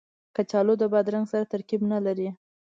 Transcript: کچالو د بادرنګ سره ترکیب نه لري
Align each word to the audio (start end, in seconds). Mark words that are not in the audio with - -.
کچالو 0.35 0.73
د 0.79 0.83
بادرنګ 0.93 1.25
سره 1.31 1.49
ترکیب 1.53 1.81
نه 1.91 1.99
لري 2.05 2.29